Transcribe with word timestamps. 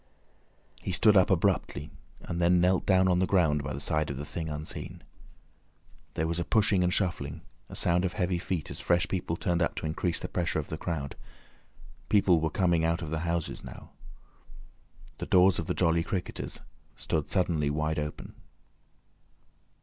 He 0.81 0.91
stood 0.91 1.15
up 1.15 1.29
abruptly 1.29 1.91
and 2.21 2.41
then 2.41 2.59
knelt 2.59 2.87
down 2.87 3.07
on 3.07 3.19
the 3.19 3.27
ground 3.27 3.61
by 3.63 3.71
the 3.71 3.79
side 3.79 4.09
of 4.09 4.17
the 4.17 4.25
thing 4.25 4.49
unseen. 4.49 5.03
There 6.15 6.25
was 6.25 6.39
a 6.39 6.43
pushing 6.43 6.83
and 6.83 6.91
shuffling, 6.91 7.41
a 7.69 7.75
sound 7.75 8.03
of 8.03 8.13
heavy 8.13 8.39
feet 8.39 8.71
as 8.71 8.79
fresh 8.79 9.07
people 9.07 9.35
turned 9.35 9.61
up 9.61 9.75
to 9.75 9.85
increase 9.85 10.19
the 10.19 10.27
pressure 10.27 10.57
of 10.57 10.69
the 10.69 10.77
crowd. 10.79 11.15
People 12.09 12.37
now 12.37 12.41
were 12.41 12.49
coming 12.49 12.83
out 12.83 13.03
of 13.03 13.11
the 13.11 13.19
houses. 13.19 13.61
The 15.19 15.27
doors 15.27 15.59
of 15.59 15.67
the 15.67 15.75
"Jolly 15.75 16.01
Cricketers" 16.01 16.61
stood 16.95 17.29
suddenly 17.29 17.69
wide 17.69 17.99
open. 17.99 18.33